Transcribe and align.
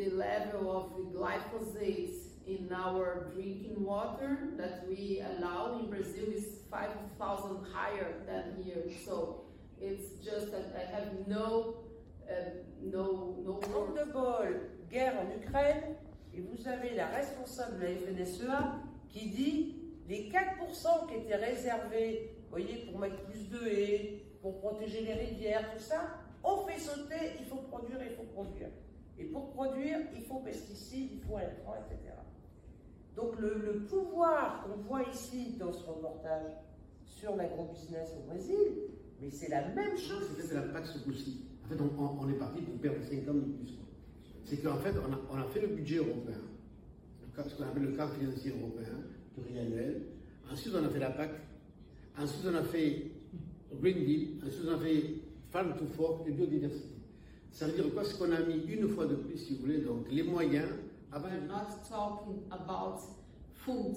the 0.00 0.16
level 0.16 0.64
of 0.78 1.12
glyphosate 1.14 2.14
in 2.46 2.72
our 2.72 3.30
drinking 3.34 3.84
water 3.84 4.48
that 4.56 4.86
we 4.88 5.22
allow 5.30 5.78
in 5.78 5.90
Brazil 5.90 6.24
is 6.34 6.46
5,000 6.70 7.66
higher 7.74 8.14
than 8.26 8.64
here. 8.64 8.84
So 9.04 9.42
it's 9.78 10.24
just 10.24 10.50
that 10.52 10.74
I 10.74 10.90
have 10.94 11.28
no, 11.28 11.76
uh, 12.30 12.50
no, 12.82 13.36
no 13.44 13.60
Manque 13.72 13.94
de 13.94 14.06
bol, 14.10 14.48
guerre 14.90 15.18
en 15.20 15.30
Ukraine, 15.38 15.96
et 16.34 16.40
vous 16.40 16.66
avez 16.66 16.94
la 16.94 17.08
responsable 17.08 17.78
de 17.80 17.86
la 17.86 17.94
FNSEA 17.94 18.80
qui 19.10 19.28
dit 19.28 19.76
les 20.08 20.30
4% 20.30 21.08
qui 21.08 21.14
étaient 21.16 21.36
réservés, 21.36 22.36
voyez, 22.48 22.86
pour 22.86 23.00
mettre 23.00 23.22
plus 23.24 23.50
de 23.50 23.68
haies, 23.68 24.22
pour 24.40 24.60
protéger 24.60 25.02
les 25.02 25.12
rivières, 25.12 25.70
tout 25.74 25.82
ça, 25.82 26.20
on 26.42 26.66
fait 26.66 26.78
sauter, 26.78 27.36
il 27.38 27.44
faut 27.44 27.62
produire, 27.68 27.98
il 28.02 28.16
faut 28.16 28.32
produire. 28.32 28.70
Et 29.20 29.24
pour 29.24 29.50
produire, 29.50 29.98
il 30.16 30.22
faut 30.22 30.38
pesticides, 30.40 31.10
il 31.12 31.20
faut 31.20 31.36
intrants, 31.36 31.74
etc. 31.76 32.14
Donc 33.16 33.38
le, 33.38 33.54
le 33.64 33.80
pouvoir 33.80 34.64
qu'on 34.64 34.76
voit 34.82 35.02
ici 35.12 35.56
dans 35.58 35.72
ce 35.72 35.84
reportage 35.84 36.52
sur 37.04 37.36
l'agrobusiness 37.36 38.08
au 38.18 38.26
Brésil, 38.28 38.56
mais 39.20 39.30
c'est 39.30 39.50
la 39.50 39.68
même 39.68 39.96
chose. 39.98 40.24
C'était 40.40 40.54
la 40.54 40.62
PAC 40.62 40.86
ce 40.86 40.98
coup-ci. 41.04 41.42
En 41.64 41.68
fait, 41.68 41.76
on, 41.80 42.02
on- 42.02 42.18
on 42.24 42.28
est 42.30 42.38
parti 42.38 42.62
pour 42.62 42.74
perdre 42.80 42.98
5 43.02 43.28
ans 43.28 43.34
de 43.34 43.40
plus. 43.40 43.74
C'est 44.44 44.56
qu'en 44.62 44.76
fait, 44.78 44.94
on 44.96 45.12
a, 45.12 45.18
on 45.30 45.36
a 45.42 45.44
fait 45.50 45.60
le 45.60 45.68
budget 45.68 45.96
européen, 45.98 46.38
ce 47.36 47.54
qu'on 47.54 47.64
appelle 47.64 47.82
le 47.84 47.92
cadre 47.96 48.14
financier 48.14 48.52
européen, 48.58 48.92
pluriannuel. 49.34 50.02
Ensuite, 50.50 50.74
on 50.74 50.84
a 50.84 50.88
fait 50.88 50.98
la 50.98 51.10
PAC. 51.10 51.30
Ensuite, 52.18 52.44
on 52.50 52.54
a 52.54 52.62
fait 52.64 53.10
Green 53.80 54.04
Deal. 54.04 54.28
Ensuite, 54.46 54.64
on 54.68 54.74
a 54.74 54.78
fait 54.78 55.02
Farm 55.50 55.76
to 55.76 55.84
Fork 55.86 56.26
et 56.26 56.32
biodiversité. 56.32 56.88
Ça 57.52 57.66
veut 57.66 57.72
dire 57.72 57.92
quoi 57.92 58.04
Ce 58.04 58.14
qu'on 58.16 58.32
a 58.32 58.40
mis 58.40 58.62
une 58.68 58.88
fois 58.88 59.06
de 59.06 59.14
plus, 59.16 59.36
si 59.36 59.54
vous 59.54 59.62
voulez, 59.62 59.78
donc 59.78 60.06
les 60.10 60.22
moyens 60.22 60.68
avant. 61.12 61.28
We're 61.28 61.46
not 61.46 61.68
talking 61.88 62.42
about 62.50 63.00
food. 63.54 63.96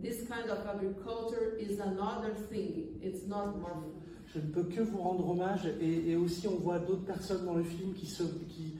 This 0.00 0.26
kind 0.28 0.48
of 0.48 0.58
agriculture 0.66 1.56
is 1.58 1.80
another 1.80 2.34
thing. 2.50 2.98
It's 3.02 3.26
not 3.26 3.54
food. 3.54 3.92
Je 4.32 4.38
ne 4.38 4.46
peux 4.52 4.62
que 4.62 4.80
vous 4.80 4.98
rendre 4.98 5.28
hommage 5.28 5.66
et, 5.80 6.10
et 6.10 6.16
aussi 6.16 6.46
on 6.46 6.54
voit 6.56 6.78
d'autres 6.78 7.04
personnes 7.04 7.44
dans 7.44 7.56
le 7.56 7.64
film 7.64 7.92
qui 7.94 8.06
se, 8.06 8.22
qui, 8.22 8.78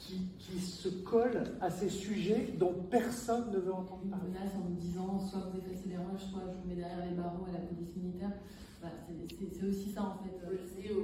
qui, 0.00 0.16
qui 0.40 0.60
se 0.60 0.88
collent 0.88 1.44
à 1.60 1.70
ces 1.70 1.88
sujets 1.88 2.52
dont 2.58 2.74
personne 2.90 3.52
ne 3.52 3.58
veut 3.58 3.72
entendre 3.72 4.02
une 4.04 4.10
parler. 4.10 4.28
menace 4.28 4.52
en 4.56 4.68
me 4.68 4.74
disant 4.74 5.20
soit 5.20 5.50
vous 5.52 5.58
effacez 5.58 5.88
les 5.90 5.96
roches, 5.98 6.26
soit 6.32 6.42
je 6.50 6.60
vous 6.62 6.68
mets 6.68 6.74
derrière 6.74 7.06
les 7.08 7.14
barreaux 7.14 7.44
à 7.48 7.52
la 7.52 7.58
police 7.60 7.94
militaire. 7.96 8.32
C'est 8.82 9.58
c'est 9.60 9.66
aussi 9.66 9.92
ça 9.92 10.02
en 10.02 10.24
fait. 10.24 10.34
Brazil 10.44 10.96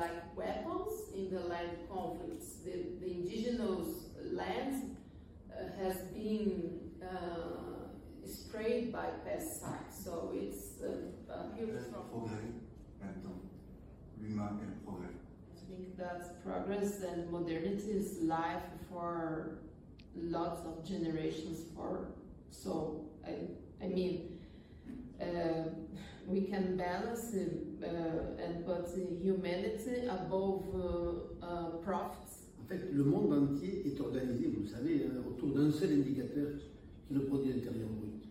like 0.00 0.36
weapons 0.36 0.92
in 1.14 1.30
the 1.30 1.40
land 1.40 1.76
conflicts. 1.92 2.48
The, 2.64 2.72
the 3.00 3.10
indigenous 3.18 3.88
land 4.32 4.96
uh, 5.52 5.82
has 5.82 5.96
been 6.14 6.80
uh, 7.02 8.26
sprayed 8.26 8.92
by 8.92 9.06
pesticides, 9.26 9.92
so 10.04 10.32
it's 10.34 10.80
uh, 10.82 11.32
a 11.34 11.54
huge 11.56 11.74
Le 11.74 11.82
problem. 11.92 12.10
progrès 12.10 12.52
maintenant. 13.00 13.38
L'humain 14.20 14.58
et 14.62 14.66
le 14.66 14.76
progrès. 14.84 15.14
I 15.52 15.76
think 15.76 15.96
that 15.98 16.42
progress 16.44 17.02
and 17.02 17.30
modernity 17.30 17.90
is 17.92 18.18
life 18.22 18.66
for 18.90 19.58
lots 20.16 20.60
of 20.66 20.84
generations 20.84 21.58
for 21.74 22.08
so 22.50 23.04
I, 23.24 23.32
I 23.84 23.88
mean 23.88 24.38
uh, 25.20 25.24
we 26.30 26.42
can 26.42 26.76
balance 26.76 27.34
and 27.34 28.64
put 28.64 28.88
humanity 29.22 30.06
above 30.08 30.64
profits. 31.84 32.30
En 32.62 32.66
fait, 32.68 32.92
le 32.92 33.02
monde 33.02 33.32
entier 33.32 33.82
est 33.86 34.00
organisé, 34.00 34.46
vous 34.46 34.62
le 34.62 34.68
savez, 34.68 35.06
hein, 35.06 35.22
autour 35.28 35.50
d'un 35.54 35.72
seul 35.72 35.90
indicateur 35.92 36.50
qui 37.06 37.14
est 37.14 37.16
le 37.16 37.24
produit 37.24 37.52
intérieur 37.52 37.88
brut. 37.88 38.22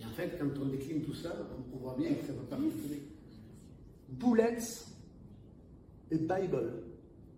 Et 0.00 0.04
en 0.04 0.10
fait, 0.10 0.38
quand 0.38 0.48
on 0.62 0.66
décline 0.66 1.02
tout 1.02 1.14
ça, 1.14 1.34
on, 1.74 1.76
voit 1.76 1.96
bien 1.98 2.14
que 2.14 2.24
ça 2.24 2.32
ne 2.32 2.38
peut 2.38 2.46
pas 2.46 2.56
fonctionner. 2.56 3.02
Bullets 4.08 4.86
et 6.10 6.16
Bible. 6.16 6.84